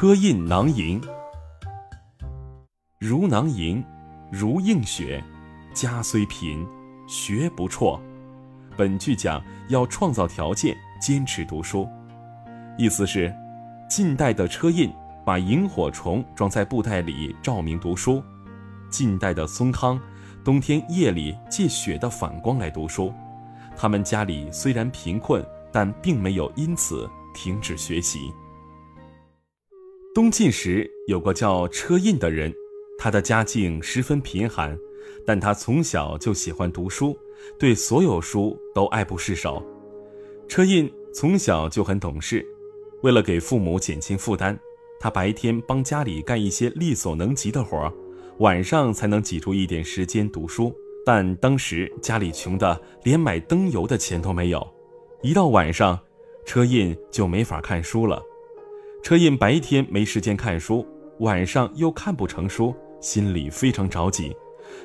[0.00, 0.98] 车印囊萤，
[2.98, 3.84] 如囊萤，
[4.32, 5.22] 如映雪。
[5.74, 6.66] 家虽贫，
[7.06, 8.00] 学不辍。
[8.78, 11.86] 本句讲要创造条件，坚持读书。
[12.78, 13.30] 意思是，
[13.90, 14.90] 晋代的车胤
[15.22, 18.22] 把萤火虫装在布袋里，照明读书；
[18.88, 20.00] 晋代的孙康，
[20.42, 23.12] 冬天夜里借雪的反光来读书。
[23.76, 28.32] 他们家里虽然贫困，但并没有因此停止学习。
[30.12, 32.52] 东晋时有个叫车胤的人，
[32.98, 34.76] 他的家境十分贫寒，
[35.24, 37.16] 但他从小就喜欢读书，
[37.56, 39.64] 对所有书都爱不释手。
[40.48, 42.44] 车胤从小就很懂事。
[43.02, 44.58] 为了给父母减轻负担，
[44.98, 47.92] 他白天帮家里干一些力所能及的活儿，
[48.38, 50.74] 晚上才能挤出一点时间读书。
[51.06, 54.68] 但当时家里穷的连买灯油的钱都没有，
[55.22, 55.96] 一到晚上，
[56.44, 58.20] 车胤就没法看书了。
[59.02, 60.86] 车胤白天没时间看书，
[61.20, 64.36] 晚上又看不成书，心里非常着急。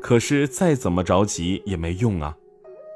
[0.00, 2.36] 可是再怎么着急也没用啊，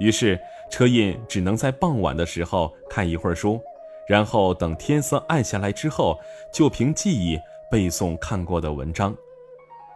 [0.00, 0.38] 于是
[0.70, 3.60] 车胤只能在傍晚的时候看一会儿书。
[4.06, 6.18] 然后等天色暗下来之后，
[6.52, 7.38] 就凭记忆
[7.70, 9.16] 背诵看过的文章。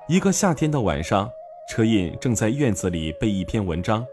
[0.09, 1.29] 一个夏天的晚上，
[1.69, 4.07] 车胤正在院子里背一篇文章，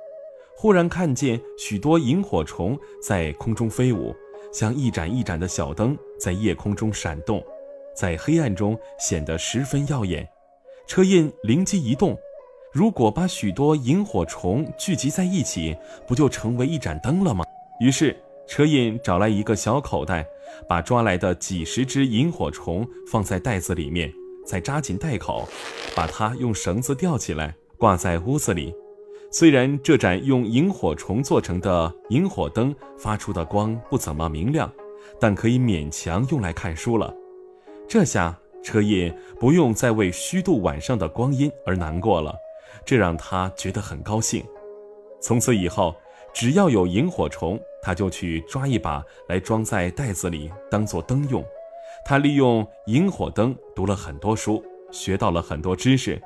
[0.57, 4.13] 忽然看见许多萤火虫在空中飞舞，
[4.55, 7.43] 像一盏一盏的小灯在夜空中闪动，
[7.93, 10.25] 在黑暗中显得十分耀眼。
[10.87, 12.17] 车胤灵机一动，
[12.71, 15.75] 如果把许多萤火虫聚集在一起，
[16.07, 17.43] 不就成为一盏灯了吗？
[17.81, 18.15] 于是。
[18.47, 20.23] 车胤找来一个小口袋，
[20.69, 24.13] 把抓来的几十只萤火虫放在袋子里面，
[24.45, 25.49] 再扎紧袋口，
[25.95, 28.71] 把它用绳子吊起来，挂在屋子里。
[29.37, 34.71] 虽然这盏用萤火虫做成的萤火灯发出的光不怎么明亮，
[35.19, 37.13] 但可以勉强用来看书了。
[37.85, 42.33] 这下车胤不用再为虚度晚上的光阴而难过了，
[42.85, 44.41] 这让他觉得很高兴。
[45.19, 45.93] 从此以后，
[46.33, 51.43] 只要有萤火虫，他就去抓一把来装在袋子里，当做灯用。
[52.05, 56.21] 他利用萤火灯读了很多书，学到了很多知识。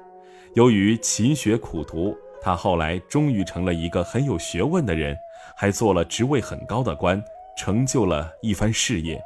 [0.54, 5.18] 由于勤学苦读，他后来终于成了一个很有学问的人，
[5.56, 7.24] 还做了职位很高的官，
[7.58, 9.22] 成就了一番事业。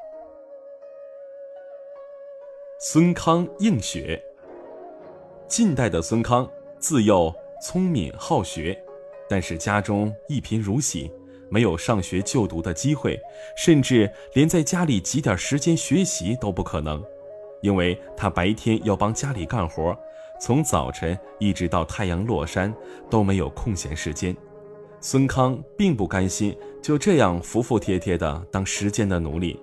[2.80, 4.22] 孙康应雪。
[5.48, 8.78] 晋代的孙康自幼聪明好学，
[9.30, 11.12] 但是家中一贫如洗。
[11.50, 13.22] 没有上学就读的机会，
[13.56, 17.06] 甚至连在家里挤点时间学习都不可能，
[17.62, 19.96] 因为他白天要帮家里干活，
[20.46, 22.76] 从早晨一直到太阳落山
[23.10, 24.36] 都没有空闲时间。
[25.00, 29.58] 孙康并不甘心就这样服服帖帖的当时间的奴隶，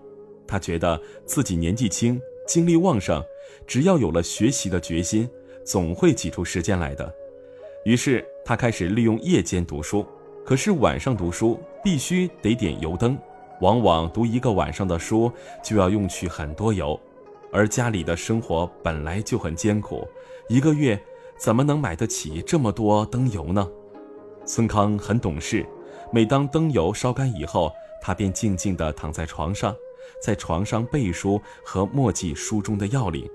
[0.46, 3.22] 他觉得自己年纪轻，精力旺盛，
[3.66, 5.28] 只要有了学习的决心，
[5.64, 7.14] 总会挤出时间来的。
[7.84, 10.06] 于是他开始利用夜间读书。
[10.46, 13.18] 可是晚上读书必须得点油灯，
[13.60, 15.30] 往往读一个晚上的书
[15.62, 16.98] 就要用去很多油，
[17.52, 20.08] 而家里的生活本来就很艰苦，
[20.50, 21.00] 一个月
[21.36, 23.70] 怎么能买得起这么多灯油呢？
[24.44, 25.64] 孙康很懂事，
[26.12, 27.70] 每当灯油烧干以后，
[28.02, 29.72] 他便静静地躺在床上，
[30.20, 33.30] 在床上背书和默记书中的要领。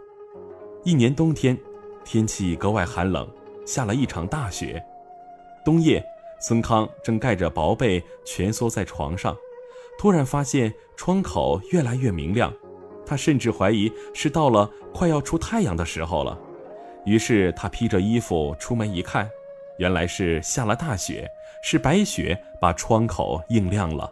[0.83, 1.57] 一年冬天，
[2.03, 3.25] 天气格外寒冷，
[3.65, 4.83] 下了一场大雪，
[5.63, 6.05] 冬夜。
[6.41, 9.33] 孙康正盖着薄被蜷缩在床上，
[9.97, 12.53] 突然发现窗口越来越明亮，
[13.05, 16.37] 他甚至怀疑是到了快要出太阳的时候了。
[17.05, 19.29] 于是他披着衣服出门一看，
[19.77, 21.29] 原来是下了大雪，
[21.63, 24.11] 是白雪把窗口映亮了。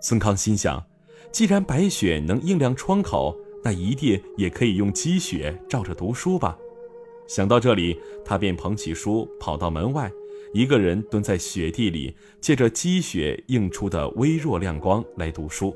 [0.00, 0.84] 孙康心想，
[1.30, 6.58] 既然白雪能映亮窗口，那一定也可以用积雪照着读书吧。
[7.28, 10.10] 想到这里，他便捧起书跑到门外。
[10.52, 15.74] 一个人蹲在雪地里，借着积雪映出的微弱亮光来读书。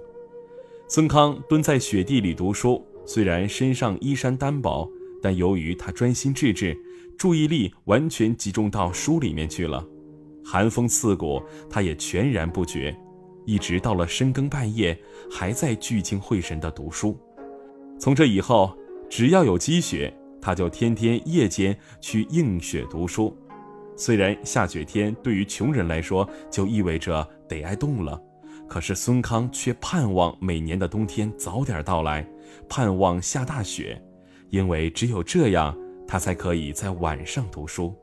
[0.86, 4.86] 孙康蹲在雪地里读书，虽然身上衣衫单薄，
[5.22, 6.76] 但由于他专心致志，
[7.18, 9.84] 注意力完全集中到书里面去了。
[10.44, 12.96] 寒风刺骨，他也全然不觉，
[13.44, 14.96] 一直到了深更半夜，
[15.30, 17.18] 还在聚精会神地读书。
[17.98, 18.76] 从这以后，
[19.08, 23.36] 只要有积雪，他就天天夜间去映雪读书。
[23.96, 28.20] 虽然下雪天对于穷人来说就意味着得挨冻了，
[28.68, 32.28] 可是孙康却盼望每年的冬天早点到来，
[32.68, 34.00] 盼望下大雪，
[34.50, 35.76] 因为只有这样，
[36.06, 37.94] 他才可以在晚上读书。